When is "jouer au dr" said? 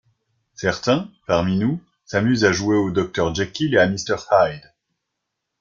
2.51-3.35